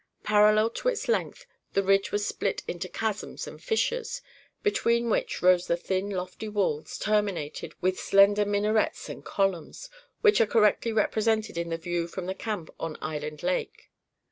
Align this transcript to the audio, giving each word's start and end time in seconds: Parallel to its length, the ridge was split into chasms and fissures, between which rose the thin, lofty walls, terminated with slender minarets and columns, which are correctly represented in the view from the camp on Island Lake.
Parallel 0.23 0.71
to 0.71 0.87
its 0.87 1.07
length, 1.07 1.45
the 1.73 1.83
ridge 1.83 2.11
was 2.11 2.25
split 2.25 2.63
into 2.67 2.89
chasms 2.89 3.45
and 3.45 3.61
fissures, 3.61 4.23
between 4.63 5.11
which 5.11 5.43
rose 5.43 5.67
the 5.67 5.77
thin, 5.77 6.09
lofty 6.09 6.49
walls, 6.49 6.97
terminated 6.97 7.75
with 7.81 7.99
slender 7.99 8.43
minarets 8.43 9.09
and 9.09 9.23
columns, 9.23 9.91
which 10.21 10.41
are 10.41 10.47
correctly 10.47 10.91
represented 10.91 11.55
in 11.55 11.69
the 11.69 11.77
view 11.77 12.07
from 12.07 12.25
the 12.25 12.33
camp 12.33 12.71
on 12.79 12.97
Island 12.99 13.43
Lake. 13.43 13.91